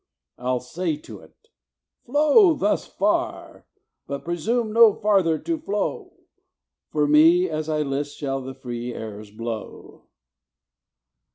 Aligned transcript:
I'll 0.39 0.61
say 0.61 0.95
to 0.97 1.19
it, 1.19 1.49
'Flow 2.05 2.55
Thus 2.55 2.87
far; 2.87 3.67
but 4.07 4.25
presume 4.25 4.73
no 4.73 4.95
farther 4.95 5.37
to 5.37 5.59
flow: 5.59 6.17
For 6.89 7.05
me, 7.07 7.47
as 7.47 7.69
I 7.69 7.83
list, 7.83 8.17
shall 8.17 8.41
the 8.41 8.55
free 8.55 8.95
airs 8.95 9.29
blow.'" 9.29 10.05